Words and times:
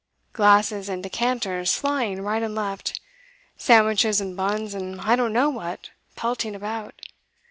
Glasses 0.33 0.89
and 0.89 1.03
decanters 1.03 1.75
flying 1.77 2.23
right 2.23 2.41
and 2.41 2.55
left, 2.55 2.99
sandwiches 3.55 4.19
and 4.19 4.35
buns, 4.35 4.73
and 4.73 4.99
I 5.01 5.15
don't 5.15 5.31
know 5.31 5.51
what, 5.51 5.91
pelting 6.15 6.55
about. 6.55 6.99